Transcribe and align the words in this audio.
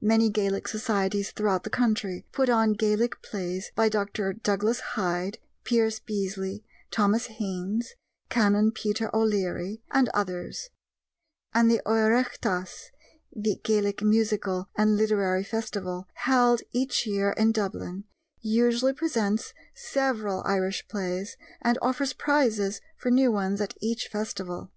Many 0.00 0.30
Gaelic 0.30 0.68
societies 0.68 1.32
throughout 1.32 1.64
the 1.64 1.70
country 1.70 2.24
put 2.30 2.48
on 2.48 2.74
Gaelic 2.74 3.20
plays 3.20 3.72
by 3.74 3.88
Dr. 3.88 4.32
Douglas 4.32 4.78
Hyde, 4.94 5.38
Pierce 5.64 5.98
Beasley, 5.98 6.64
Thomas 6.92 7.26
Haynes, 7.26 7.94
Canon 8.28 8.70
Peter 8.70 9.10
O'Leary, 9.12 9.82
and 9.90 10.08
others; 10.10 10.70
and 11.52 11.68
the 11.68 11.82
Oireachtas 11.84 12.90
(the 13.34 13.56
Gaelic 13.64 14.02
musical 14.02 14.68
and 14.76 14.96
literary 14.96 15.42
festival) 15.42 16.06
held 16.14 16.60
each 16.70 17.04
year 17.04 17.32
in 17.32 17.50
Dublin 17.50 18.04
usually 18.40 18.92
presents 18.92 19.52
several 19.74 20.44
Irish 20.44 20.86
plays 20.86 21.36
and 21.60 21.76
offers 21.82 22.12
prizes 22.12 22.80
for 22.96 23.10
new 23.10 23.32
ones 23.32 23.60
at 23.60 23.74
each 23.80 24.06
festival. 24.06 24.70